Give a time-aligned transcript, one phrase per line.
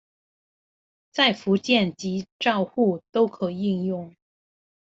[1.11, 4.15] 在復健及照護都可應用